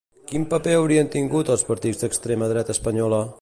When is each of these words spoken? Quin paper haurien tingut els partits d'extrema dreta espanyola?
Quin 0.29 0.45
paper 0.53 0.71
haurien 0.77 1.11
tingut 1.17 1.51
els 1.57 1.65
partits 1.69 2.01
d'extrema 2.01 2.49
dreta 2.55 2.77
espanyola? 2.79 3.23